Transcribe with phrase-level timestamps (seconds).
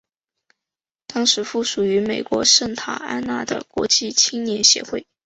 [1.05, 5.05] 当时附属于美国圣塔安娜的国际青年协会。